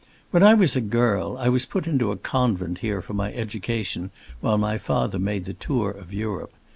[0.31, 4.09] When I was a girl I was put into a convent here for my education,
[4.39, 6.53] while my father made the tour of Europe.